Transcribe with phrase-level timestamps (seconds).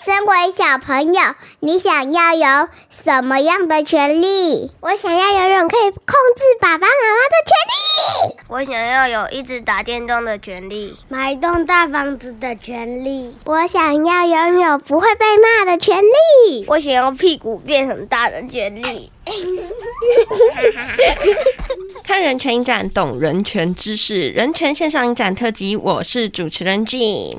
[0.00, 1.20] 身为小朋友，
[1.58, 4.70] 你想要有什么样的权利？
[4.78, 7.72] 我想要有种可以控制爸爸妈妈的权利。
[8.46, 13.36] 我想要有一直打电动的权利，买一栋大房子的权利。
[13.44, 16.64] 我想要拥有不会被骂的权利。
[16.68, 19.10] 我想要屁股变很大的权利。
[22.04, 24.28] 看人权影展，懂人权知识。
[24.28, 27.38] 人权线上影展特辑，我是主持人 Jean。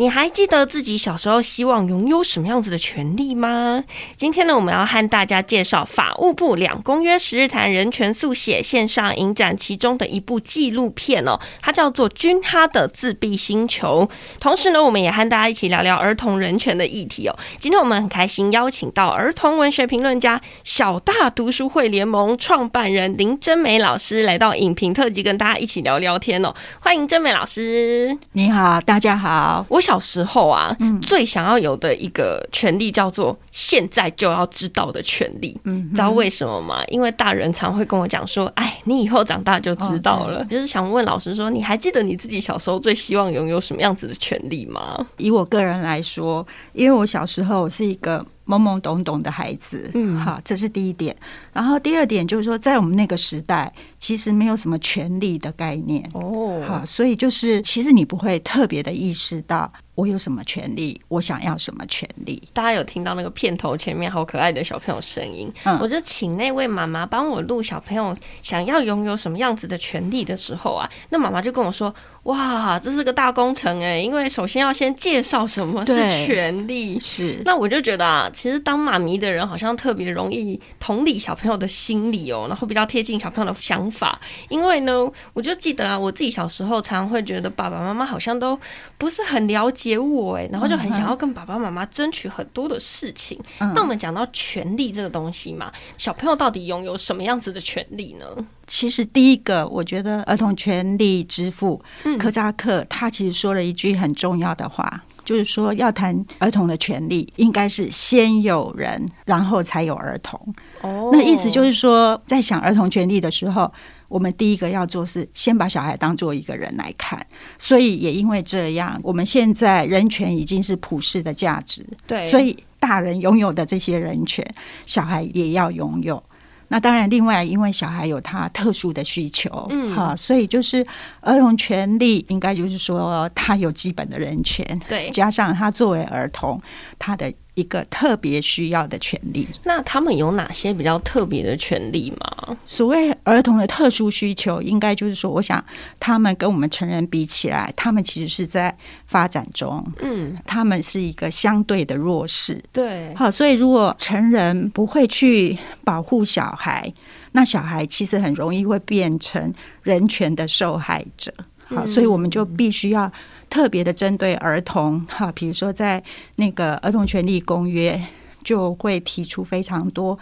[0.00, 3.82] 你还记得自己小时候希望拥有什么样子的权利吗？
[4.14, 14.08] 今天呢，我们要和大家介绍法务部两公约十日谈人权速写线上影展其中的一部纪录片哦，它叫做《君哈的自闭星球》。
[14.38, 17.36] 同时呢，我们也和大家一起聊聊儿童人权的议题哦。
[17.58, 26.54] 今天我们很开心邀请到儿童文学评论家小大读书会联盟创办人林真美老师来到影评特辑，跟大家一起聊聊天哦。
[26.78, 28.16] 欢迎真美老师。
[28.30, 29.66] 你好，大家好。
[29.68, 35.58] 我小时候啊，嗯、最想要有的一个权利叫做现在就要知道的权利。
[35.64, 36.84] 嗯，知道为什么吗？
[36.88, 51.16] 因为大人常会跟我讲说：“哎，你以后长大就知道了。”哦，就是想问老师说：“你还记得你自己小时候最希望拥有什么样子的权利吗？”以我个人来说，因为我小时候我是一个懵懵懂懂的孩子，嗯，好，这是第一点。
[51.54, 59.70] 然后第二点就是说，在我们那个时代，其实没有什么权利的概念哦，好，所以就是其实你不会特别的意识到。
[59.98, 61.00] 我有什么权利？
[61.08, 62.40] 我想要什么权利？
[62.52, 65.52] 大家有听到那个片头前面好可爱的小朋友声音？
[65.64, 71.92] 嗯，我就请那位妈妈帮我录小朋友想要拥有什么样子的权利的时候啊，那妈妈就跟我说
[72.30, 84.20] ：“哇，这是个大工程哎，因为首先要先介绍什么是权利。”是，那我就觉得啊，其实当妈咪的人好像特别容易同理小朋友的心理哦，然后比较贴近小朋友的想法。
[84.48, 88.56] 因为呢，我就记得啊，我自己小时候常常会觉得爸爸妈妈好像都
[88.96, 89.88] 不是很了解。
[89.88, 93.40] 给我哎，然后就很想要跟爸爸妈妈争取很多的事情。
[93.58, 98.26] 嗯、那我们讲到权利这个东西嘛，小朋友到底拥有什么样子的权利呢？
[98.66, 101.82] 其实第一个，我觉得儿童权利之父
[102.18, 110.54] 柯扎克他其实说了一句很重要的话，就是说要谈儿童的权利，应该是先有人，然后才有儿童。
[110.82, 113.72] 哦，那意思就是说，在想儿童权利的时候。
[114.08, 117.20] 我们第一个要做是先把小孩当做一个人来看，
[117.58, 121.86] 所以也因为这样，我们现在人权已经是普世的价值。
[122.06, 124.42] 对，所以大人拥有的这些人权，
[124.86, 126.22] 小孩也要拥有。
[126.68, 130.82] 那当然，另外因为小孩有他特殊的需求，嗯，好，所以就是
[131.20, 136.58] 儿童权利应该就是说他有基本的人权，对，加上他作为儿童，
[136.98, 137.30] 他的。
[137.58, 142.56] 一个特别需要的权利，那他们有哪些比较特别的权利吗？
[142.64, 145.62] 所谓儿童的特殊需求，应该就是说，我想
[145.98, 148.72] 他们跟我们成人比起来，他们其实是在
[149.06, 156.92] 发展中，嗯，他们是一个相对的弱势，对，好，所以如果成人不会去保护小孩，
[157.32, 159.52] 那小孩其实很容易会变成
[159.82, 163.10] 人权的受害者，好，所以我们就必须要。
[163.50, 166.02] 特别的针对儿童哈，比如说在
[166.36, 168.00] 那个儿童权利公约
[168.44, 170.18] 就会提出非常多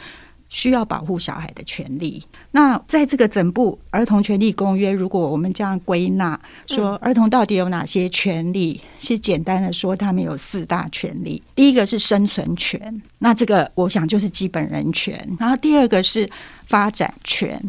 [0.48, 2.24] 需要保护小孩的权利。
[2.52, 8.80] 那在这个整部儿童权利公约，如果我们这样归纳说，儿童到底有哪些权利？
[9.00, 11.42] 是简单的说，他们有四大权利。
[11.54, 15.20] 第一个是生存权，那这个我想就是基本人权。
[15.38, 16.28] 然后第二个是
[16.66, 17.60] 发展权。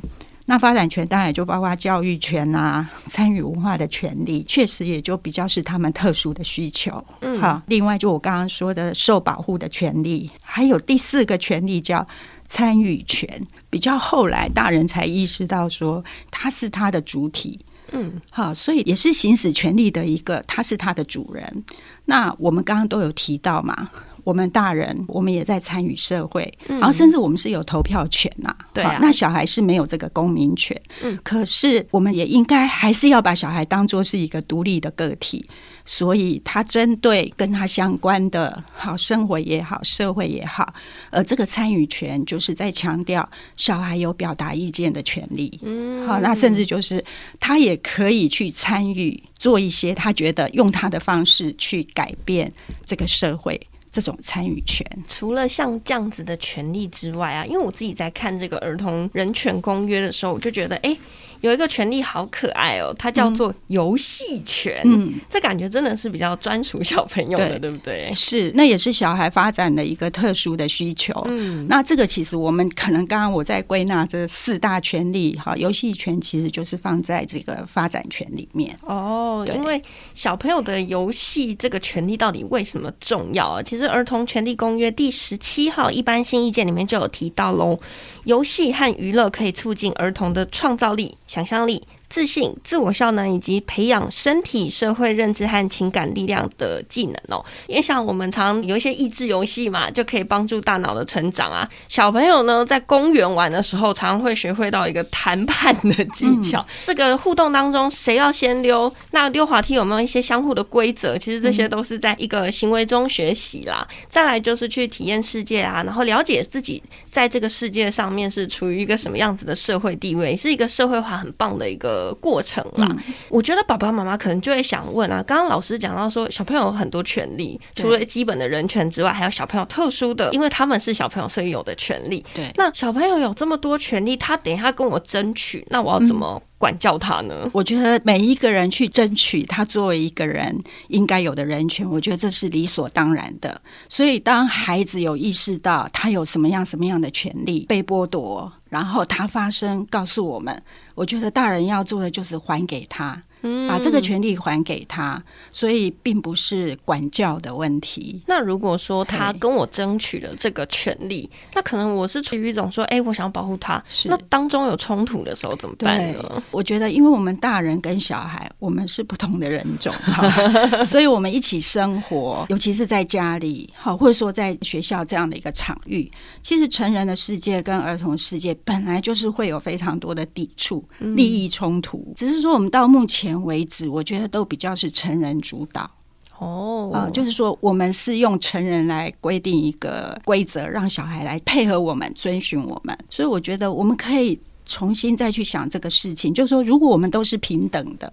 [0.49, 7.03] 那发展权当然也就包括教育权啊， 参与文化的权利，确实也就比较是他们特殊的需求。
[7.19, 12.07] 嗯，好，另外就我刚刚说的受保护的权利，还有第四个权利叫
[12.47, 13.29] 参与权，
[13.69, 17.59] 比较后来大人才意识到说他是他的主体。
[17.91, 21.63] 嗯，好，所以也是行使权利的一个，他是他的主人。
[22.05, 23.89] 那我们刚刚都有提到嘛。
[24.27, 28.53] 我们大人，我们也在参与社会，然后甚至我们是有投票权呐。
[28.73, 30.77] 对啊，那小孩是没有这个公民权。
[31.01, 35.45] 嗯，可是我们也应该还是要把小孩当做是一个独立的个体，
[35.85, 40.73] 所以他针对跟他相关的，好生活也好，社会也好，
[41.09, 45.57] 而这个参与权就是在强调小孩有表达意见的权利。
[45.63, 47.01] 嗯，好，那甚至就是
[47.39, 52.51] 他也可以去参与做一些他觉得用他的方式去改变
[52.85, 53.57] 这个社会。
[53.97, 60.95] 这种参与权，除了像这样子的权利之外啊，因为我自己在看这个儿童人权公约的时候，我就觉得，哎，
[61.41, 64.81] 有一个权利好可爱哦，它叫做游戏权。
[64.85, 68.11] 嗯，这感觉真的是比较专属小朋友的，对，对不对？
[68.13, 71.13] 是，那也是小孩发展的一个特殊的需求。
[71.27, 78.77] 嗯，那这个其实我们可能刚刚我在归纳这四大权利，哈，游戏权其实就是放在这个发展权里面。
[78.81, 79.81] 哦，因为
[80.13, 83.61] 小朋友的游戏这个权利到底为什么重要啊？
[83.63, 87.79] 其实《儿童权利公约》第十七号一般性意见里面就有提到喽，
[88.25, 91.85] 游戏和娱乐可以促进儿童的创造力、想象力。
[92.09, 97.43] 自信、自我效能以及培养身体、社会认知和情感力量的技能哦。
[97.67, 101.69] 因为像我们常有一些益智游戏嘛，就可以帮助大脑的成长啊。
[101.89, 106.61] 小朋友呢，在公园玩的时候，常常会学会到一个谈判的技巧。
[106.61, 108.91] 嗯、这个互动当中，谁要先溜？
[109.11, 111.17] 那溜滑梯有没有一些相互的规则？
[111.17, 113.85] 其实这些都是在一个行为中学习啦。
[114.07, 116.81] 再来就是去体验世界啊，然后了解自己
[117.11, 121.96] 在这个世界上面是处于一个什么样子的社会地位，是一个社会化很棒的一个。
[121.97, 132.23] 的过程啦，嗯、我觉得爸爸妈妈可能就会想问啊，刚刚老师讲到说，小朋友有很多权利，除了基本的人权之外，还有小朋友特殊的，因为他们是小朋友，所以有的权利。
[132.33, 137.41] 对，那小朋友有这么多权利，他等一下跟我争取，那我要怎么管教他呢？
[137.43, 140.55] 嗯、我觉得每一个人去争取他作为一个人
[140.89, 143.59] 应该有的人权，我觉得这是理所当然的。
[143.89, 150.61] 所以，当孩子有意识到他有什么样什么样的权利被剥夺，然后他发声告诉我们。
[150.97, 153.21] 我觉得大人要做的就是还给他。
[153.67, 155.21] 把这个权利还给他，
[155.51, 158.21] 所以并不是管教的问题。
[158.25, 166.43] 那如果说他跟我争取了这个权利，那可能我是处于一种说，哎，我想要保护他，是那当中有冲突的时候怎么办呢？
[166.51, 169.93] 我觉得，因为我们大人跟小孩，我们是不同的人种，
[170.83, 176.09] 所以我们一起生活，尤其是在家里，好，或者说在学校这样的一个场域，
[176.41, 183.36] 其实成人的世界跟儿童世界本来就是会有非常多的抵触、利益冲突，只是说我们到目前。
[183.43, 185.89] 为止，我觉得都比较是成人主导
[186.37, 192.97] 哦，啊、呃，就是说我们是用成人来规定一个规则，让小孩来配合我们、遵循我们。
[193.09, 198.11] 所以我觉得我们可以重新再去想这个事情，就是说，如果我们都是平等的，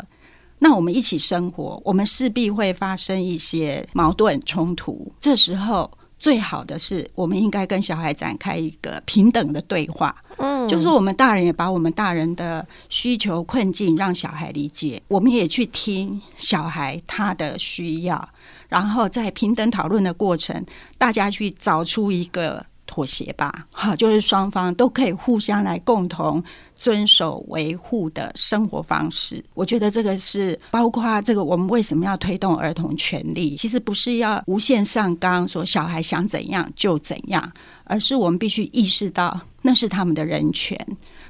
[0.59, 5.12] 那我们一起生活，我们势必会发生一些矛盾冲突。
[5.21, 5.91] 这时候。
[6.25, 10.17] 最好的是，我们应该跟小孩展开一个平等的对话。
[10.38, 18.26] 嗯，就是说我们大人也把我们大人的需求困境让小孩理解，我们也去听小孩他的需要，
[18.71, 20.65] 然后在平等讨论的过程，
[20.97, 22.65] 大家去找出一个。
[22.87, 26.43] 妥协吧，哈，就是双方都可以互相来共同
[26.77, 29.43] 遵守维护的生活方式。
[29.55, 33.57] 我觉得这个是包括这个，我们为什么要推动儿童权利？
[33.57, 37.51] 其实不是要无限上纲，说小孩想怎样就怎样，
[37.85, 40.79] 而是我们必须意识到那是他们的人权。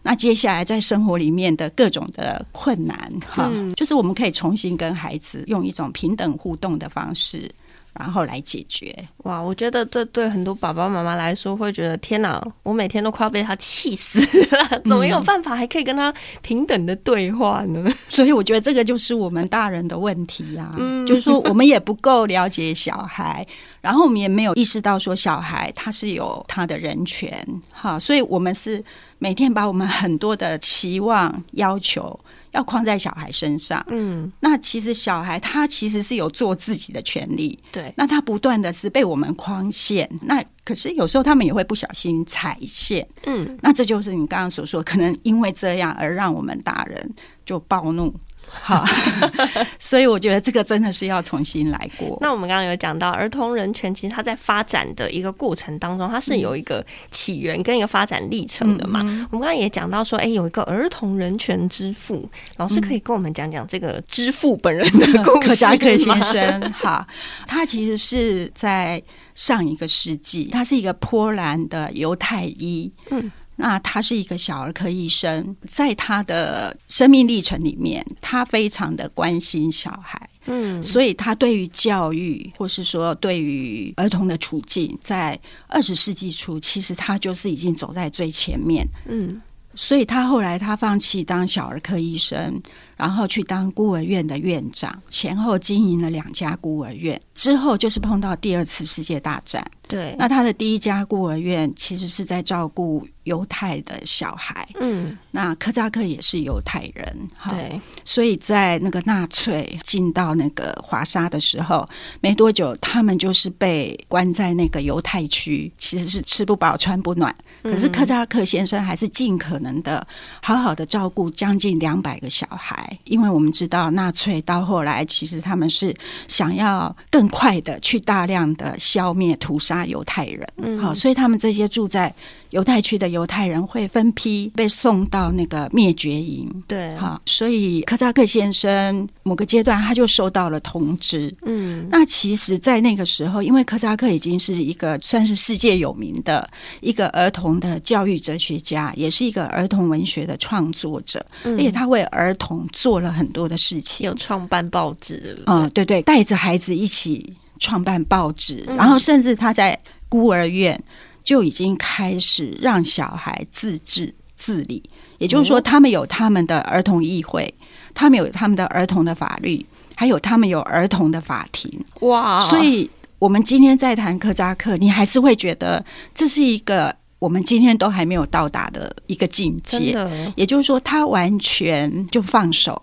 [0.03, 7.51] 那接下来在生活里面的各种的困难，哈，就是我们可以重新跟孩子用一种平等互动的方式。
[7.99, 9.41] 然后来解决哇！
[9.41, 14.19] 我觉得这对很多爸爸妈妈来说会觉得天哪，我每天都快要被他气死
[14.51, 16.13] 了，怎么有办法还可以跟他
[16.43, 17.83] 平等的对话呢？
[17.87, 23.47] 嗯、所以我觉得这个就是我们大人的问题啊，嗯、就是说我们也不够了解小孩，
[23.81, 28.83] 然后我们也没有意识到说小孩他是有他的人权哈，所以我们是
[29.19, 32.19] 每天把我们很多的期望要求。
[32.55, 47.13] 要框在小孩身上，嗯，那其实小孩他其实是有做自己的权利，对，那他不断的是被我们框线，那可是有时候他们也会不小心踩线，嗯，那这就是你刚刚所说，可能因为这样而让我们大人
[47.45, 48.15] 就暴怒。
[48.63, 48.85] 好，
[49.79, 52.17] 所以我觉得这个真的是要重新来过。
[52.21, 59.01] 那我们刚刚有讲到儿童人权，其实它在发展的一个过程当中，它是有一个起源跟一个发展历程的嘛。
[59.05, 65.49] 嗯、我们刚刚也讲到说，哎、欸，有一个儿童人权之父，老师可以跟我们讲讲这个之父本人的故事吗？
[65.49, 67.07] 可扎克先生，哈，
[67.47, 69.03] 他其实是在
[69.35, 73.31] 上一个世纪，他是一个波兰的犹太裔，嗯。
[73.57, 89.41] 那他是一个小儿科医生，在他的生命历程里面，他非常的关心小孩，嗯，所以他对于教育，或是说对于儿童的处境，在二十世纪初，其实他就是已经走在最前面，嗯，
[89.75, 92.61] 所以他后来他放弃当小儿科医生，
[92.97, 97.21] 然后去当孤儿院的院长，前后经营了两家孤儿院。
[97.35, 99.65] 之后就是碰到第二次世界大战。
[99.89, 104.67] 对，那他的第一家孤儿院其实是在照顾犹太的小孩。
[104.81, 107.29] 嗯，那科扎克也是犹太人。
[107.51, 111.87] 对，所以在那个纳粹进到那个华沙的时候，
[112.21, 117.35] 没多久他们就是被关在那个犹太区，其实是吃不饱穿不暖。
[117.65, 120.07] 可是科扎克先生还是尽可能的
[120.41, 125.95] 好好的照顾将近两百个小孩，因为我们知道纳粹到后来其实他们是
[126.29, 132.15] 想要更快的去大量的消灭屠杀犹太人，嗯，好，所以他们这些住在
[132.55, 146.49] 犹太区的犹太人会分批被送到那个灭绝营，对，好，所以柯扎克先生某个阶段他就收到了通知，嗯，那其实，在那个时候，因为柯扎克已经是一个算是世界有名的
[146.81, 159.77] 一个儿童的教育哲学家，也是一个儿童文学的创作者，嗯，而且他为儿童做了很多的事情，有创办报纸，嗯，对对，带着孩子一起创办报纸，嗯，然后甚至他在
[160.09, 160.81] 孤儿院。
[161.25, 164.83] 就已经开始让小孩自治自理，
[165.19, 167.53] 也就是说，他们有他们的儿童议会，
[167.95, 169.65] 他们有他们的儿童的法律，
[169.97, 171.83] 还有他们有儿童的法庭。
[172.01, 172.43] 哇！
[172.43, 179.97] 所以，我们今天在谈科扎克，你还是会觉得这是一个我们今天都还没有到达的一个境界。
[180.37, 182.81] 也就是说，他完全就放手。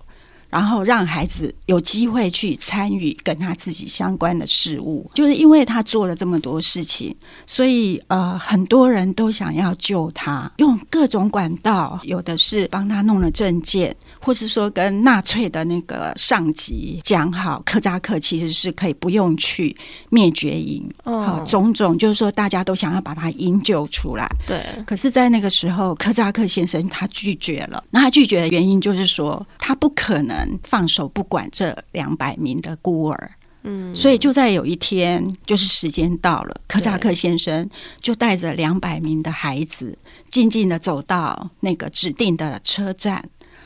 [0.51, 7.15] 然后让孩子有机会去参与跟他自己相关的事物，就是因为他做了这么多事情，
[7.47, 13.95] 所以呃，很多人都想要救他，用各种管道，有的是帮他弄了证件。
[14.23, 19.75] 或是说跟纳粹的那个上级讲好，科扎克其实是可以不用去
[20.09, 24.29] 灭绝营，好、哦、种种就是说大家都想要把他营救出来。
[24.45, 27.83] 对，可是，在那个时候，科扎克先生他拒绝了。
[27.89, 33.31] 那他拒绝的原因就是说，他不可能放手不管这两百名的孤儿。
[33.63, 37.69] 嗯，所以就在有一天，就是时间到了，柯扎克先生
[38.01, 39.95] 就带着两百名的孩子，
[40.29, 43.23] 静静的走到那个指定的车站。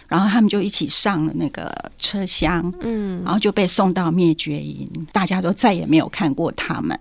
[0.08, 6.98] 然后他们就一起上了那个车厢，嗯，然后就被送到灭绝营，大家都再也没有看过他们。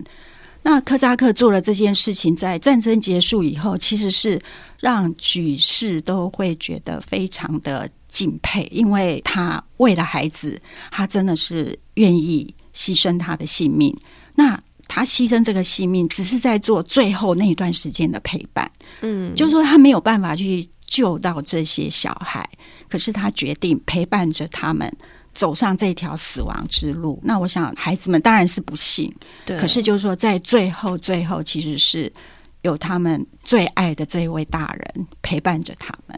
[0.62, 4.40] 那柯扎克做了这件事情，在战争结束以后，其实是
[4.80, 10.56] 让举世都会觉得非常的敬佩，因为他为了孩子，
[10.92, 13.92] 他真的是愿意牺牲他的性命。
[14.36, 22.48] 那他牺牲这个性命，只是在做最后那一段时间的陪伴，嗯，就是说他没有办法去救到这些小孩。
[22.88, 24.88] 可是他决定陪伴着他们
[25.32, 27.18] 走上这条死亡之路。
[27.24, 29.12] 那我想，孩子们当然是不幸，
[29.44, 29.58] 对。
[29.58, 32.12] 可是就是说，在最后，最后其实是
[32.62, 36.16] 有他们最爱的这一位大人陪伴着他们，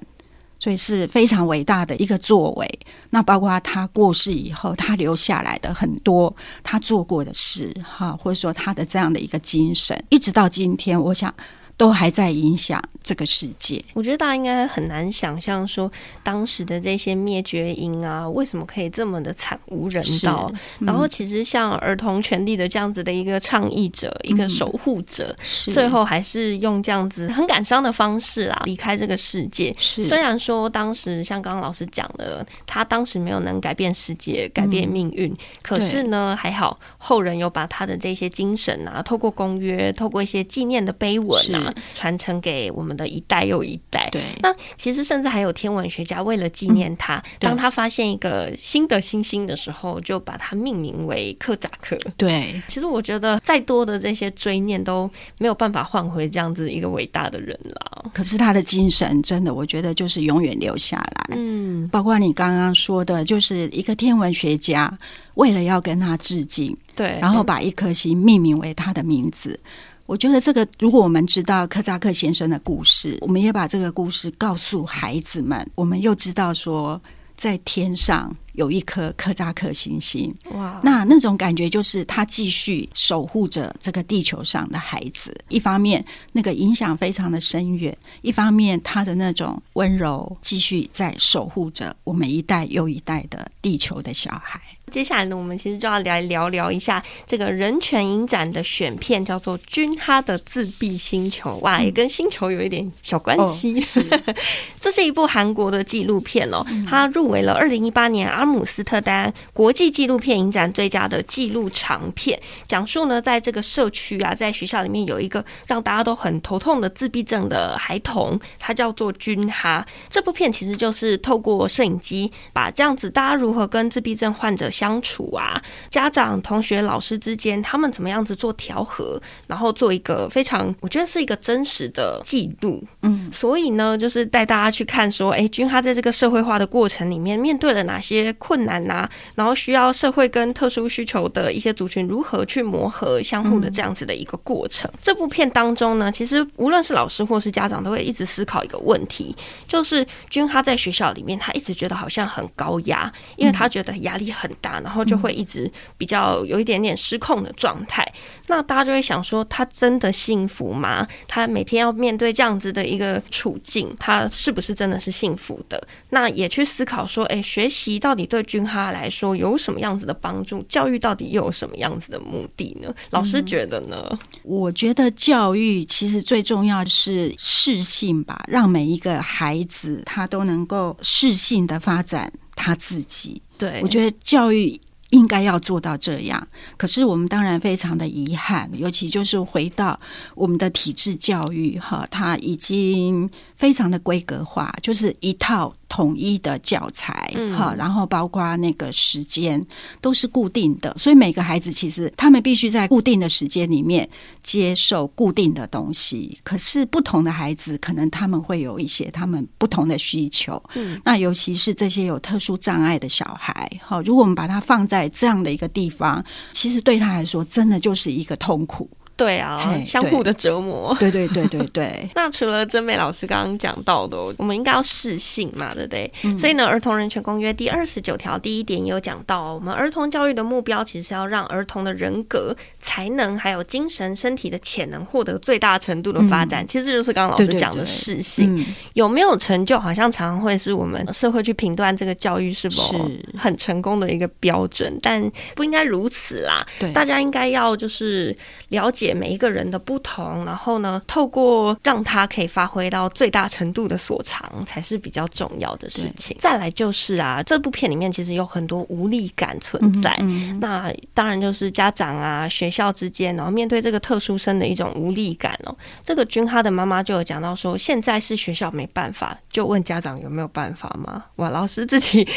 [0.66, 2.80] 所以是非常伟大的一个作为。
[3.11, 11.32] 那包括他过世以后，他留下来的很多他做过的事，哈，或者说他的这样的一个精神，一直到今天，我想。
[11.76, 13.83] 都还在影响这个世界。
[13.92, 15.90] 我觉得大家应该很难想象，说
[16.23, 20.50] 当时的这些灭绝营啊，为什么可以这么的惨无人道？
[20.80, 25.37] 嗯、然后，其实像儿童权利的这样子的一个倡议者、嗯、一个守护者，
[25.73, 29.75] 最后还是用这样子很感伤的方式啊离开这个世界。
[29.78, 41.65] 是，虽然说当时像刚刚老师讲的，他当时没有能改变世界、改变命运，嗯、可是呢，还好后人有把他的这些精神啊，透过公约，透过一些纪念的碑文啊。
[41.94, 44.08] 传承给我们的一代又一代。
[44.11, 51.96] 对，那其实甚至还有天文学家为了纪念他，嗯、当他发现一个新的星星的时候，就把它命名为克扎克。
[52.16, 58.11] 对，其实我觉得再多的这些追念都没有办法换回这样子一个伟大的人了。
[58.14, 61.37] 可是他的精神真的，我觉得就是永远留下来。
[61.37, 64.92] 嗯，包括你刚刚说的，就是一个天文学家
[65.35, 69.58] 为了要跟他致敬，对，然后把一颗星命名为他的名字。
[70.06, 77.00] 我觉得这个，如果我们知道科扎克先生的故事，我们也把这个故事告诉孩子们，我们又知道说，
[77.36, 80.32] 在天上有一颗科扎克星星。
[80.52, 80.80] 哇！
[80.82, 94.60] 那那种感觉就是他继续守护着这个地球上的孩子，一方面那个影响非常的深远，一方面他的那种温柔继续在守护着我们一代又一代的地球的小孩。
[94.90, 101.50] 接下来呢，我们其实就要来聊聊一下这个人权影展的选片，叫做《君哈的自闭星球》。
[101.59, 103.75] 哇，也跟星球有一点小关系。
[103.75, 104.07] 哦、是
[104.81, 119.85] 这是一部韩国的纪录片哦，它入围了二零一八年阿姆斯特丹国际纪录片影展最佳的纪录长片，讲述呢，在这个社区啊，在学校里面有一个让大家都很头痛的自闭症的孩童，他叫做君哈。
[120.09, 132.85] 这部片其实就是透过摄影机，把这样子大家如何跟自闭症患者相处啊，家长、同学、老师之间，他们怎么样子做调和，然后做一个非常，我觉得是一个真实的记录。
[133.00, 139.09] 嗯，所以呢，就是带大家去看说，哎，君哈在这个社会化的过程里面，面对了哪些困难啊？
[139.35, 144.90] 然后需要社会跟特殊需求的一些族群如何去磨合、相互的这样子的一个过程。
[144.92, 149.35] 嗯、这部片当中呢，其实无论是老师或是家长，都会一直思考一个问题，
[149.66, 154.65] 就是君哈在学校里面，他一直觉得好像很高压，因为他觉得压力很大。
[154.82, 158.06] 然后就会一直比较有一点点失控的状态，
[158.46, 161.06] 那大家就会想说，他真的幸福吗？
[161.26, 165.87] 他每天要面对这样子的一个处境，他是不是真的是幸福的？
[166.11, 170.62] 那也去思考说，哎，学习到底对君哈来说有什么样子的帮助？
[170.68, 172.92] 教育到底又有什么样子的目的呢？
[173.11, 174.06] 老师觉得呢？
[174.11, 183.42] 嗯，我觉得教育其实最重要是适性吧，让每一个孩子他都能够适性的发展他自己。
[183.58, 186.46] 对，我觉得教育应该要做到这样。
[186.76, 189.98] 可是我们当然非常的遗憾，尤其就是回到
[190.34, 195.75] 我们的体制教育，哈，它已经非常的规格化，就是一套。
[195.88, 199.64] 统一的教材，哈、嗯，然后包括那个时间
[200.00, 204.06] 都是固定的，所以每个孩子其实他们必须在固定的时间里面
[204.42, 206.36] 接受固定的东西。
[206.42, 210.60] 可是不同的孩子，可能他们会有一些他们不同的需求。
[210.75, 216.22] 嗯，那尤其是这些有特殊障碍的小孩，哈，如果我们把它放在这样的一个地方，
[216.52, 218.90] 其实对他来说，真的就是一个痛苦。
[219.16, 220.94] 对啊，相互的折磨。
[221.00, 222.08] 对对对对对。
[222.14, 226.12] 那除了真美老师刚刚讲到的，我们应该要适性嘛，对不对？
[226.25, 232.54] 嗯、所以呢，《儿童人权公约》第二十九条第一点也有讲到，我们儿童教育的目标其实是要让儿童的人格、
[232.87, 236.64] 才能还有精神、身体的潜能获得最大程度的发展。
[236.64, 238.55] 嗯、其实这就是刚刚老师讲的适性。
[238.55, 245.21] 对对对，有没有成就，好像常常会是我们社会去评断这个教育是否很成功的一个标准，但
[245.57, 246.64] 不应该如此啦。
[246.78, 248.37] 对，大家应该要就是
[248.69, 249.12] 了解。
[249.16, 256.37] 每一个人的不同，然后呢，透过让他可以发挥到最大程度的所长，才是比较重要的事情。
[256.38, 260.14] 再来就是啊，这部片里面其实有很多无力感存在。
[260.61, 265.75] 那当然就是家长啊、学校之间，然后面对这个特殊生的一种无力感哦。
[266.04, 271.25] 这个君哈的妈妈就有讲到说，现在是学校没办法，就问家长有没有办法吗？
[271.37, 272.28] 哇，老师自己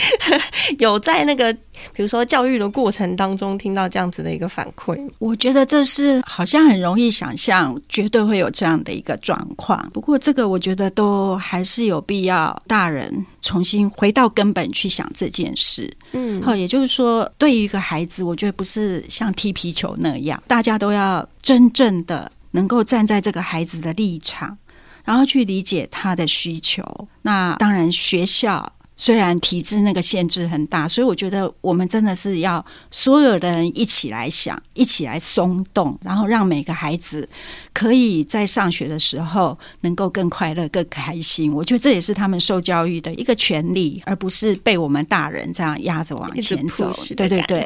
[0.78, 1.56] 有在那个
[1.94, 6.70] 比如说教育的过程当中听到这样子的一个反馈，我觉得这是好像。
[6.70, 9.90] 很容易想象，绝对会有这样的一个状况。
[9.92, 15.92] 不过，这个我觉得都还是有必要，大人重新回到根本去想这件事。
[16.12, 24.56] 嗯，好，也就是说，对于一个孩子，我觉得不是像踢皮球那样，大家都要真正的能够站在这个孩子的立场，
[25.04, 26.84] 然后去理解他的需求。
[27.24, 28.72] 那当然，学校。
[29.02, 37.28] 虽然体制那个限制很大，所以我觉得我们真的是要所有的人一起来想，一起来松动，然后让每个孩子
[37.72, 41.54] 可以在上学的时候能够更快乐、更开心。
[41.54, 46.94] 我觉得这也是他们受教育的一个权利，而不是被我们大人这样压着往前走。
[47.16, 47.66] 对对对，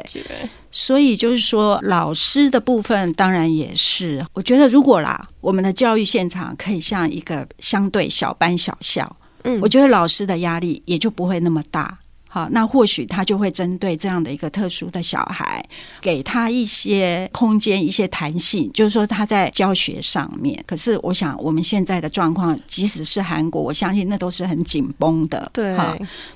[0.70, 4.24] 所以就是说，老师的部分当然也是。
[4.34, 9.16] 我觉得如果啦，我们的教育现场可以像一个相对小班小校。
[9.44, 11.98] 嗯，我觉得老师的压力也就不会那么大。
[12.26, 15.64] 好，那或许他就会针对这样的一个特殊的小孩，
[16.00, 20.60] 给他一些空间、一些弹性，就是说他在教学上面。
[20.66, 25.48] 可是，我想我们现在的状况，即使是韩国，我相信那都是很紧绷的。
[25.54, 25.76] 对，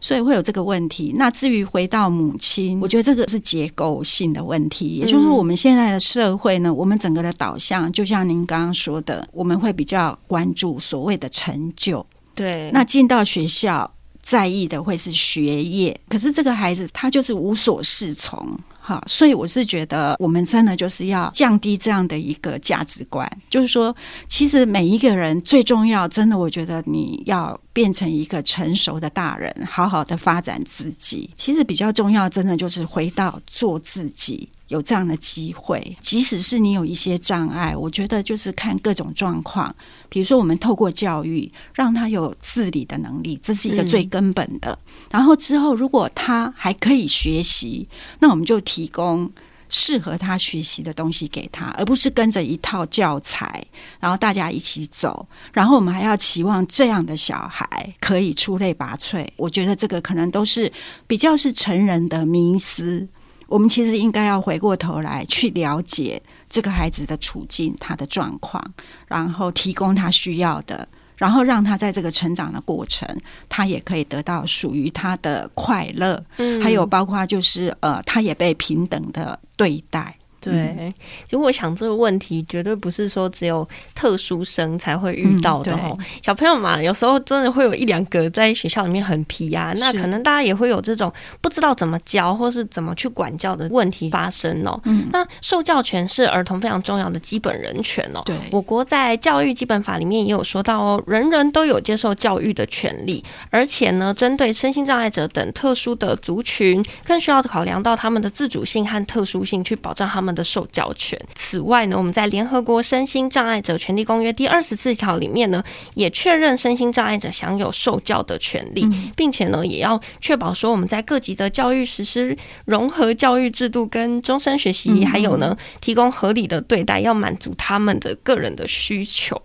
[0.00, 1.12] 所以会有这个问题。
[1.16, 12.06] 那至于回到母亲，我觉得这个是结构性的问题，也就是说，我们现在的社会呢，我们整个的导向，就像您刚刚说的，我们会比较关注所谓的成就。
[12.38, 23.94] 对，那进到学校在意的会是学业，可是这个孩子他就是无所适从，哈，所以我是觉得我们真的就是要降低这样的一个价值观，就是说，
[24.28, 34.48] 其实每一个人最重要，真的，我觉得你要变成一个成熟的大人，好好的发展自己，其实比较重要，真的就是回到做自己。
[34.68, 35.96] 有这样的机会。
[36.00, 39.74] 即使是你有一些障碍，我觉得就是看各种状况。
[40.08, 44.70] 比如说，我们透过教育让他有自理的能力，这是一个最根本的。
[44.86, 47.88] 嗯、然后之后，如果他还可以学习，
[48.20, 49.30] 那我们就提供。
[49.70, 53.62] 适合他学习的东西给他，而不是跟着一套教材，
[54.00, 55.28] 然后大家一起走。
[55.52, 59.28] 然后我们还要期望这样的小孩可以出类拔萃。
[59.36, 60.72] 我觉得这个可能都是
[61.06, 63.06] 比较是成人的迷思。
[63.48, 68.62] 我们其实应该要回过头来去了解这个孩子的处境、他的状况，
[69.08, 70.86] 然后提供他需要的。
[71.16, 73.04] 然后让他在这个成长的过程，
[73.48, 80.16] 他也可以得到属于他的快乐，嗯，还有包括就是呃，他也被平等的对待。
[80.50, 85.96] 对，其实我想这个问题绝对不是说只有特殊生才会遇到的哦。
[86.22, 94.80] 小朋友嘛，有时候真的会有一两个在学校里面很皮啊，那可能大家也会有这种不知道怎么教或是怎么去管教的问题发生哦。
[94.84, 98.20] 嗯那受教权是儿童非常重要的基本人权哦。
[98.24, 111.20] 对，我国在教育基本法里面也有说到哦，人人都有接受教育的权利，而且呢，针对身心障碍者等特殊的族群，更需要考量到他们的自主性和特殊性，去保障他们的受教权。
[111.34, 115.60] 此外呢，我们在联合国身心障碍者权利公约第二十四条里面呢，
[115.94, 129.36] 也确认身心障碍者享有受教的权利，并且呢，也要确保说我们在各级的教育实施融合教育制度跟终身学习，还有呢，提供合理的对待，要满足他们的个人的需求。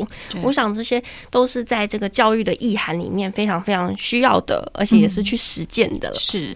[0.43, 1.01] 我想这些
[1.31, 6.13] 都是在这个教育的意涵里面非常非常需要的，而且也是去实践的。
[6.13, 6.53] 是。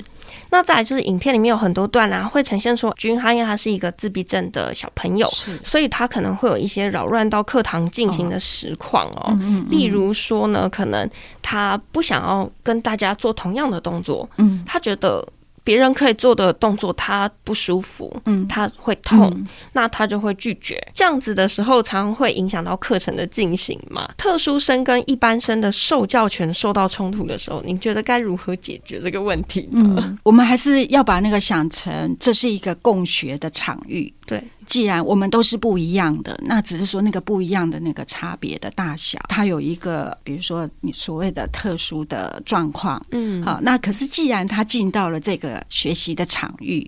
[0.58, 5.28] 那再来就是影片里面有很多段啊，会呈现出君哈，因为他是一个自闭症的小朋友，
[5.64, 9.28] 所以他可能会有一些扰乱到课堂进行的实况哦。
[9.34, 11.08] 嗯嗯嗯、例如说呢，可能
[11.44, 15.24] 他不想要跟大家做同样的动作，嗯，他觉得。
[15.68, 20.82] 别人可以做的动作，他不舒服，嗯，他会痛，嗯、那他就会拒绝。
[20.94, 24.10] 这样子的时候，常常会影响到课程的进行嘛。
[24.16, 29.96] 特殊生跟一般生的受教权受到冲突的时候，您觉得该如何解决这个问题呢？
[29.98, 34.42] 嗯，我们还是要把那个想成这是一个共学的场域，对。
[34.68, 46.88] 既然我们都是不一样的，那只是说那个不一样的那个差别的大小，它有一个，比如说你所谓的特殊的状况，嗯，好，那可是既然他进到了这个学习的场域，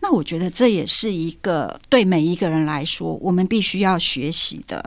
[0.00, 4.82] 那我觉得这也是一个对每一个人来说，我们必须要学习的，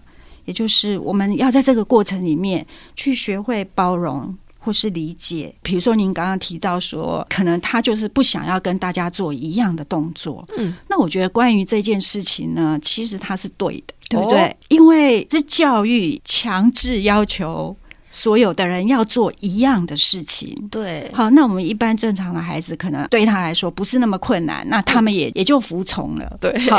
[0.45, 4.35] 也就是我们要在这个过程里面去学会包容。
[4.63, 10.47] 或是理解，比如说您刚刚提到说，可能他就是不想要跟大家做一样的动作。
[10.55, 14.43] 嗯，那我觉得关于这件事情呢，其实他是对的，对不对？
[14.43, 17.75] 哦、因为这教育强制要求
[18.11, 20.55] 所有的人要做一样的事情。
[20.69, 26.37] 对，好，那我们一般正常的孩子，可能对他来说不是那么困难，那他们也、嗯、也就服从了。
[26.39, 26.77] 对，好，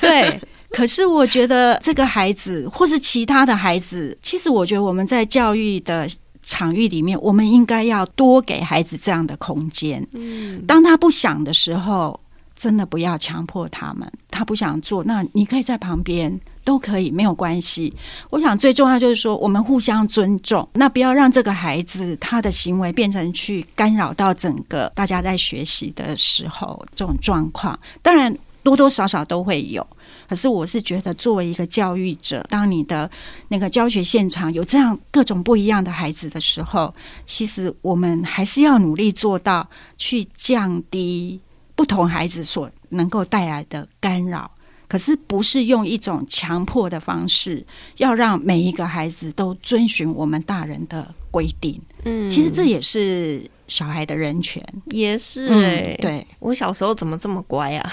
[0.00, 0.40] 对。
[0.70, 6.08] 可是我觉得这个孩子，或是其他的孩子，其实我觉得我们在教育的。
[6.46, 10.06] 场域里面，我们应该要多给孩子这样的空间。
[10.12, 12.18] 嗯，当他不想的时候，
[12.54, 14.10] 真的不要强迫他们。
[14.30, 17.92] 他不想做，那你可以在旁边，都可以，没有关系。
[18.30, 27.78] 我想最重要就是说，我们互相尊重，那不要让这个孩子他的行为变成去干扰到整个大家在学习的时候这种状况。
[28.02, 28.32] 当然，
[28.66, 29.86] 多多少少都会有。
[30.28, 33.08] 可是我是觉得，作为一个教育者，当你的
[33.46, 36.92] 那个教学现场有这样各种不一样的孩子的时候，
[37.24, 41.40] 其实我们还是要努力做到去降低
[41.76, 44.50] 不同孩子所能够带来的干扰。
[44.88, 47.64] 可是不是用一种强迫的方式，
[47.98, 51.80] 要让每一个孩子都遵循我们大人的规定。
[52.04, 55.98] 嗯，其实这也是小孩的人权，也是哎、欸。
[55.98, 56.02] 嗯。
[56.02, 57.92] 对，我小时候怎么这么乖啊？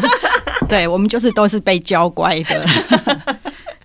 [0.68, 2.66] 对，我们就是都是被教乖的。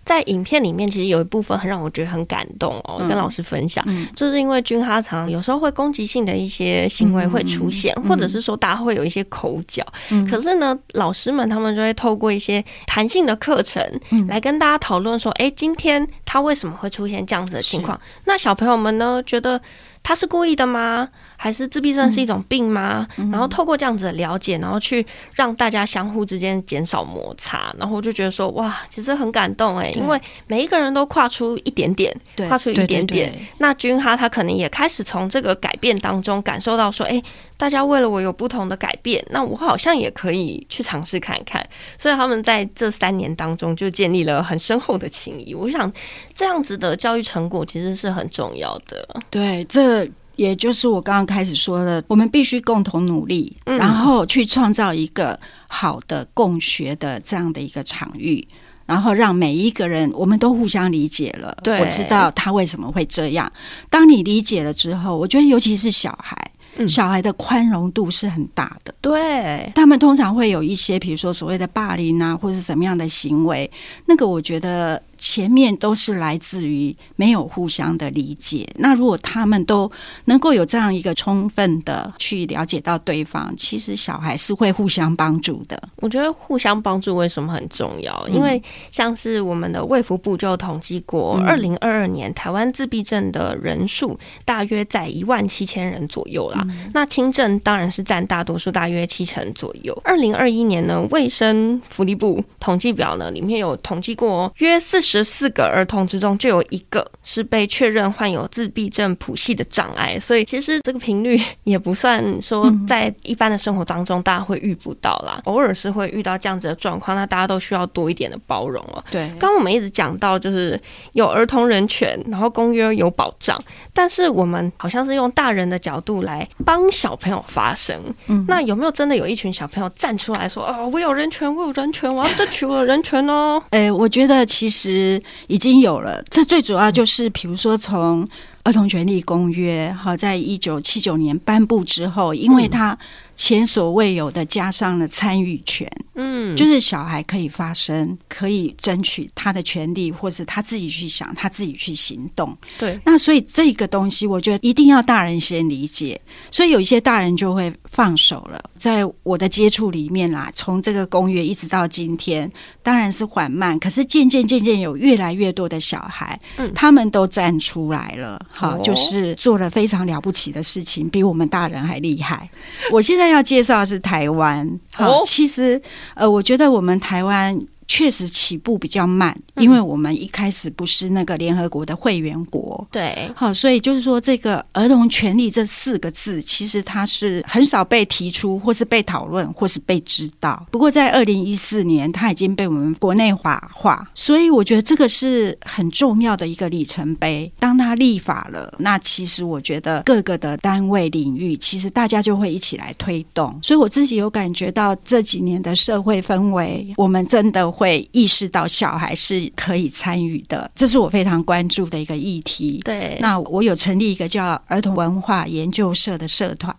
[0.05, 9.81] 在影片里面，其实有一部分很让我觉得很感动哦，跟老师分享，嗯、就是因为军哈常有时候会攻击性的一些行为会出现，嗯、或者是说大家会有一些口角，
[10.11, 13.81] 嗯、可是呢，老师们他们就会透过一些弹性的课程
[14.27, 17.97] 来跟大家讨论说，哎、嗯，今天他为什么会出现这样子的情况？
[18.25, 19.59] 那小朋友们呢，觉得
[20.03, 21.09] 他是故意的吗？
[21.43, 23.05] 还是自闭症是一种病吗？
[23.17, 32.15] 嗯、然后透过这样子的了解，然后去让大家相互之间减少摩擦，然后我就觉得说，哇，其实很感动哎，对因为每一个人都跨出一点点，
[32.47, 33.33] 跨出一点点。
[33.57, 37.21] 那君哈他可能也开始从这个改变当中感受到说，哎，
[37.57, 41.61] 大家为了我有不同的改变，那我好像也可以去尝试看看。
[41.99, 45.53] 所以他们在这三年当中就建立了很深厚的情谊。
[45.53, 45.91] 我想
[46.33, 49.05] 这样子的教育成果其实是很重要的。
[49.29, 50.09] 对，这。
[50.35, 58.45] 也就是我刚刚开始说的，我们必须共同努力，嗯、然后去创造一个好的共学的这样的一个场域，
[58.85, 61.55] 然后让每一个人我们都互相理解了。
[61.63, 63.51] 对，我知道他为什么会这样。
[63.89, 66.35] 当你理解了之后，我觉得尤其是小孩，
[66.77, 68.93] 嗯、小孩的宽容度是很大的。
[69.01, 73.69] 对，他们通常会有一些，比如说所谓的霸凌啊，或者是什么样的行为，
[74.05, 75.01] 那个我觉得。
[75.23, 78.67] 前面都是来自于没有互相的理解。
[78.75, 79.89] 那如果他们都
[80.25, 85.81] 能够有这样一个充分的去了解到对方，其实小孩是会互相帮助的。
[86.01, 88.27] 我觉得互相帮助为什么很重要？
[88.27, 96.67] 因为像是我们的卫福部就统计过，二零二二年台湾自闭症的人数大约在一万七千人左右啦。
[96.93, 99.97] 那轻症当然是占大多数，大约七成左右。
[100.03, 105.12] 二零二一年呢，卫生福利部统计表呢里面有统计过约四十。
[105.13, 119.05] 十四个儿童之中就有一个是被确认患有自闭症谱系的障碍，所以其实这个频率 也不算说在一般的生活当中大家会遇不到啦，偶尔是会遇到这样子的状况，那大家都需要多一点的包容了。
[119.11, 127.95] 对，刚刚我们一直讲到就是有儿童人权，然后公约有保障，但是我们好像是用大人的角度来帮小朋友发声。
[128.25, 133.61] 嗯，那有没有真的有一群小朋友站出来说啊、哦，我有人权，我有人权，我要争取我的人权哦？
[133.69, 135.02] 哎、欸，我觉得其实。
[135.47, 138.27] 已经有了，这最主要就是，比如说从
[138.63, 142.97] 儿童权利公约，哈，在一九七九年颁布之后，因为它。
[143.35, 152.55] 前所未有的加上了参与权，嗯，就是小孩可以发声，可以争取他的权利，或是他自己去想，他自己去行动。
[152.77, 156.19] 对，那所以这个东西，我觉得一定要大人先理解。
[156.51, 158.63] 所以有一些大人就会放手了。
[158.75, 162.49] 在我的接触里面啦，从这个公约一直到今天，
[162.83, 172.47] 当然是缓慢，可是渐渐渐渐有越来越多的小孩，嗯，他们都站出来了，好，就是做了非常了不起的事情，比我们大人还厉害。
[172.91, 173.22] 我现在。
[173.23, 175.81] 现在要介绍的是台湾，好，其实
[176.13, 177.57] 呃，我觉得我们台湾。
[177.87, 190.65] 确实起步比较慢，因为我们一开始不是那个联合国的会员国，对，好，所以就是说这个儿童权利这四个字，其实它是很少被提出，或是被讨论，或是被知道。
[190.71, 197.51] 不过在二零一四年，它已经被我们国内法化，所以我觉得这个是很重要的一个里程碑。
[197.59, 203.59] 当它立法了，那其实我觉得各个的单位领域，其实大家就会一起来推动。
[203.61, 207.72] 所以我自己有感觉到这几年的社会氛围，我们真的。
[207.73, 212.79] 会意识到小孩是可以参与的，这是我非常关注的一个议题。
[212.85, 216.73] 对，那我有成立一个叫儿童文化研究社的社团。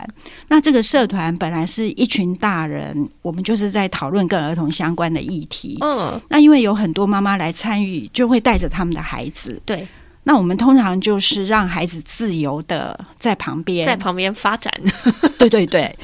[0.47, 5.77] 那这个社团本来是一群大人，我们就是在讨论跟儿童相关的议题。
[5.81, 9.61] 嗯，那因为有很多妈妈来参与，就会带着他们的孩子。
[9.67, 9.87] 对，
[10.23, 14.73] 那我们通常就是让孩子自由的在旁边，在旁边发展。
[15.37, 15.95] 对 对对。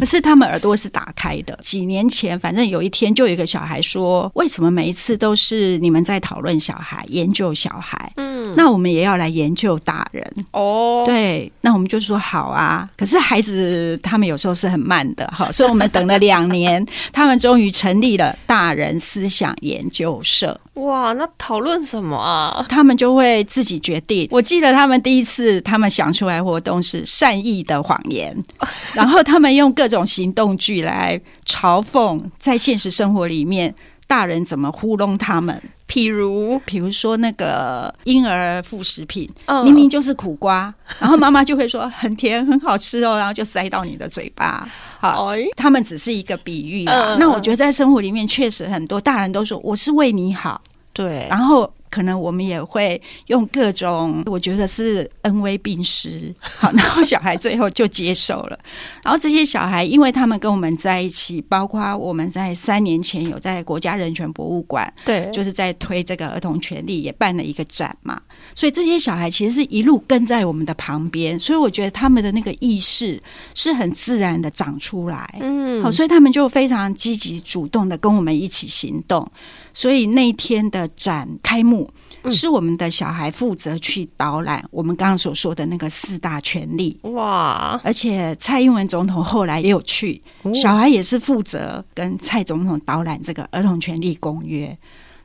[0.00, 1.56] 可是他们耳朵是打开的。
[1.62, 8.12] 几年前，反正有一天就有一个小孩说：“为什么每一次都是你们在讨论小孩、研究小孩？
[8.16, 11.04] 嗯，那我们也要来研究大人哦。
[11.04, 12.88] 对，那我们就说好啊。
[12.96, 20.58] 可是孩子他们有时候是很慢的，哈，所以我们等了两年， 他们终于成立了大人思想研究社。
[20.74, 22.64] 哇，那讨论什么啊？
[22.68, 24.26] 他们就会自己决定。
[24.30, 28.34] 我记得他们第一次他们想出来活动是善意的谎言，
[28.94, 33.74] 然后他们用各种行动剧来嘲讽，在现实生活里面
[34.06, 35.60] 大人怎么糊弄他们。
[35.86, 39.28] 譬如，比如说那个婴儿副食品，
[39.64, 44.68] 明明就是苦瓜，然后妈妈就会说很甜，很好吃哦，然后就塞到你的嘴巴。
[45.00, 47.16] 好，他们只是一个比喻啊。
[47.18, 51.70] 那我觉得在生活里面确实很多大人都说我是为你好，对，然后。
[51.90, 58.58] 可能我们也会用各种，我觉得是恩威并施， 好，然后小孩最后就接受了。
[59.02, 68.20] 然后这些小孩，因为他们跟我们在一起，包括我们在三年前有在国家人权博物馆，对，就是在推这个儿童权利，也办了一个展嘛。
[68.54, 73.20] 所以这些小孩其实是一路跟在我们的旁边，所以我觉得他们的那个意识
[73.54, 79.28] 是很自然的长出来，嗯，好，所以他们就非常积极主动的跟我们一起行动。
[79.72, 81.90] 所以那天的展开幕，
[82.30, 86.98] 是我们的小孩负责去导览我们刚刚所说的那个四大权利。
[87.02, 87.80] 哇！
[87.82, 90.20] 而且蔡英文总统后来也有去，
[90.54, 94.76] 小孩也是负责跟蔡总统导览这个儿童权利公约。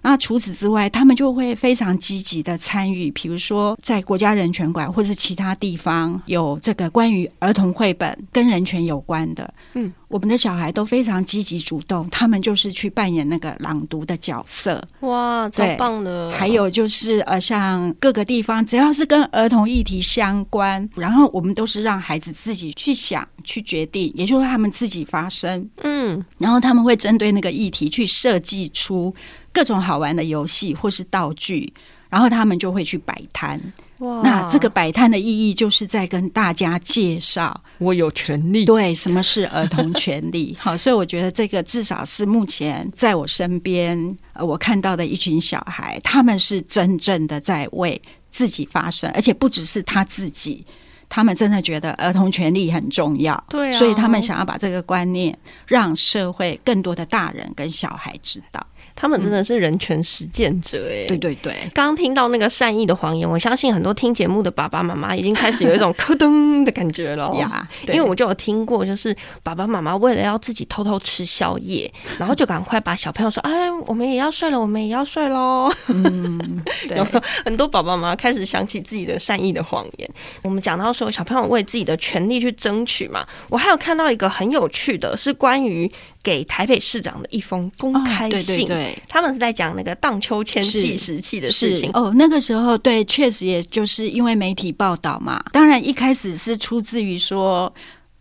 [0.01, 9.91] 那除此之外，他们就会非常积极的参与，比如说在国家人权馆或是其他地方有这个关于儿童绘本跟人权有关的，嗯。
[10.07, 14.81] 我们的小孩都非常积极主动，他们就是去扮演那个朗读的角色。
[15.01, 16.31] 哇，超棒的！
[16.31, 25.67] 还有就是呃，像各个地方只要是跟儿童议题相关，然后我们都是让孩子自己去想、去决定，也就是他们自己发声。
[25.81, 29.13] 嗯，然后他们会针对那个议题去设计出
[29.51, 31.73] 各种好玩的游戏或是道具，
[32.15, 33.59] 然后他们就会去摆摊。
[33.97, 38.63] 哇，那这个摆摊的意义就是在跟大家介绍，我有权利。
[38.63, 40.55] 对，什么是儿童权利？
[40.57, 50.65] 好，所以我觉得这个至少是目前在我身边，呃，我看到的一群小孩，他们是真正的在为自己发声，而且不只是他自己，
[51.09, 53.43] 他们真的觉得儿童权利很重要。
[53.49, 58.65] 对啊，所以他们想要把这个观念让社会更多的大人跟小孩知道。
[58.95, 61.05] 他们真的是人权实践者哎！
[61.07, 67.67] 对对对，刚刚听到那个善意的谎言，我相信很多听节目的爸爸妈妈已经开始有一种咯噔的感觉了呀。
[67.87, 76.97] 因为我就有听过，就是爸爸妈妈为了要自己偷偷吃宵夜， 然后就赶快把小朋友说：“哎，我们也要睡了，我们也要睡喽。”嗯，对，
[77.43, 80.09] 很多爸爸妈妈开始想起自己的善意的谎言。
[80.43, 85.91] 我们讲到说小朋友为自己的权利去争取嘛，我还有看到一个很有趣的，是关于。
[86.25, 91.91] 给台北市长的一封公开信，哦、对对对，他们是在讲那个荡秋千计时器的事情。
[91.93, 95.39] 哦，那个时候对，确实也就是因为媒体报道嘛。
[95.53, 97.71] 当然一开始是出自于说。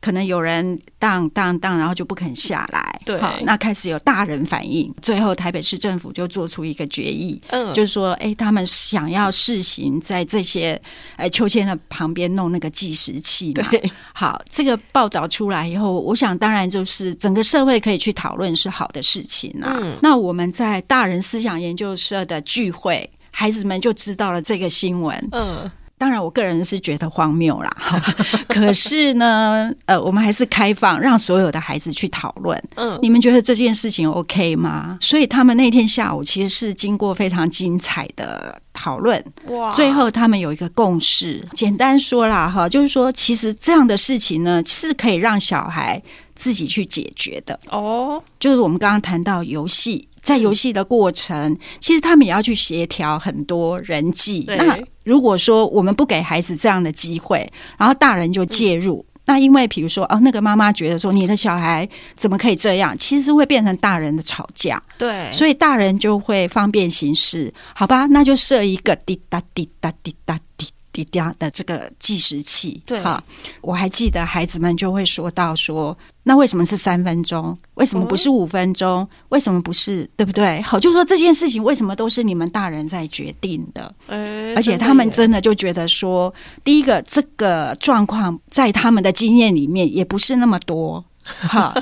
[0.05, 3.01] 可能有人荡荡荡，然后就不肯下来。
[3.07, 10.79] 对，好，那开始有大人反应，最后台北市政府就做出一个决议，嗯，就是说，哎、欸，他们想要试行在这些
[11.17, 13.67] 哎秋千的旁边弄那个计时器嘛。
[13.71, 19.75] 对，好，这个报道出来以后，我想当然就是整个社会可以去讨论是好的事情啊。
[19.81, 25.29] 嗯，那我们在大人思想研究社的聚会，孩子们就知道了这个新闻。
[25.33, 25.71] 嗯。
[26.05, 27.71] 当然，我个人是觉得荒谬啦。
[28.47, 32.63] 可是呢，呃，我们还是开放，让所有的孩子去讨论。
[32.75, 34.99] 嗯，你们觉得这件事情 OK 吗？
[35.01, 39.25] 所以他们那天下午其实是经过非常精彩的讨论。
[39.47, 39.71] 哇！
[39.71, 46.03] 最后他们有一个共识，简单说啦，哈，就是说，其实这样的事情呢，是可以让小孩
[46.35, 47.59] 自己去解决的。
[47.71, 50.07] 哦，就是我们刚刚谈到游戏。
[50.21, 54.47] 在游戏的过程，其实他们也要去协调很多人际。
[54.49, 64.83] 那如果说我们不给孩子这样的机会，然后大人就介入，嗯、那因为比如说哦，那个妈妈觉得说你的小孩怎么可以这样，其实会变成大人的吵架。
[64.99, 68.07] 对，所以大人就会方便行事，好吧？
[68.07, 70.69] 那就设一个滴答滴答滴答滴。
[70.95, 73.21] 滴答的这个计时器，对哈，
[73.61, 77.59] 我还记得孩子们就会说到说，那为什么是三分钟？
[77.75, 79.01] 为什么不是五分钟？
[79.01, 80.09] 哦、为什么不是？
[80.17, 80.63] 对不对？
[80.63, 83.93] 好，就说这件事情为什么都是你们大人在决定的？
[84.07, 91.75] 欸、而且他们真的就觉得说，第一个这个状况在他们的经验里面也不是那么多 哈。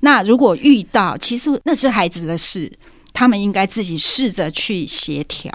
[0.00, 2.72] 那如果遇到，其实那是孩子的事，
[3.12, 5.52] 他们应该自己试着去协调。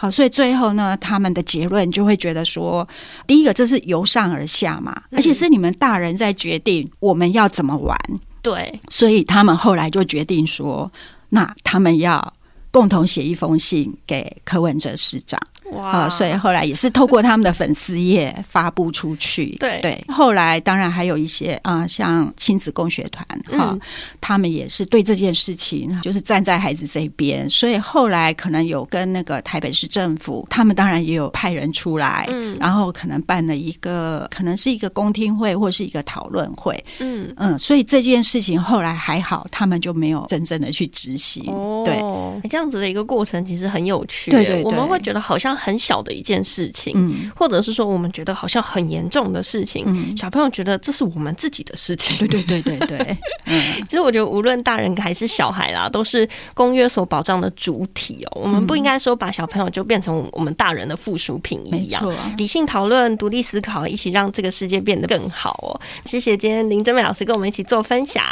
[0.00, 2.88] 好，所以最后呢，他们的结论就会觉得说，
[3.26, 7.98] 第一个这是由上而下嘛，而且是你们大人在决定我们要怎么玩。
[8.40, 10.88] 对，所以他们后来就决定说，
[11.30, 12.32] 那他们要
[12.70, 15.40] 共同写一封信给柯文哲市长。
[15.72, 16.10] 哇、呃！
[16.10, 19.56] 所以后来也是透过他们的粉丝页发布出去。
[19.60, 23.26] 对对，后来当然还有一些啊、呃，像亲子共学团
[23.58, 23.80] 哈、嗯，
[24.20, 27.48] 他们也是对这件事情就是站在孩子这边。
[27.50, 37.58] 所以后来可能有跟那个台北市政府，他们当然也有派人出来，嗯，然后可能办了一个，可能是一个公听会或是一个讨论会，嗯嗯。
[37.58, 41.44] 所以这件事情后来还好，他们就没有真正的去执行。
[41.48, 44.30] 哦，对，这样子的一个过程其实很有趣。
[44.30, 45.57] 对对对，我们会觉得好像。
[45.58, 53.16] 很小的一件事情，嗯，或者是说我们觉得好像很严重的事情，嗯，小朋友觉得这是我们自己的事情，对对对对对。
[53.46, 58.42] 嗯，其实我觉得无论大人还是小孩啦，都是公约所保障的主体哦。
[58.42, 62.04] 我们不应该说把小朋友就变成我们大人的附属品一样，
[62.36, 65.80] 理性讨论、独立思考，一起让这个世界变得更好哦。
[66.04, 68.22] 谢谢今天林真美老师跟我们一起做分享。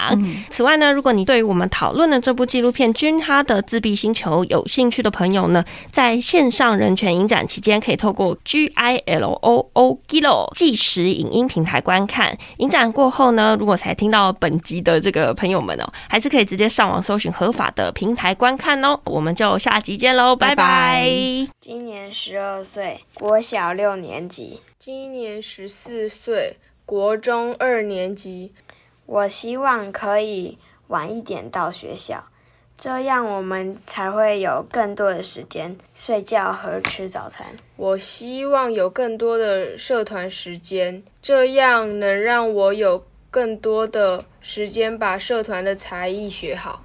[0.51, 12.37] 此外呢，如果你对于我们讨论的这部纪录片《君哈的自闭星球》有兴趣的朋友呢，在线上人权影展期间，可以透过 G I L O O Gilo 计时影音平台观看。
[12.59, 19.01] 影展过后呢，如果才听到本集的这个朋友们哦，还是可以直接上网搜寻合法的平台观看哦。
[19.05, 21.09] 我们就下集见喽，拜拜。
[21.61, 28.53] 今年十二岁，国小六年级；今年十四岁，国中二年级。
[29.07, 32.25] 我希望可以晚一点到学校。
[32.79, 37.47] 这样我们才会有更多的时间睡觉和吃早餐。
[37.77, 46.83] 我希望有更多的社团时间，这样能让我有更多的时间把社团的才艺学好。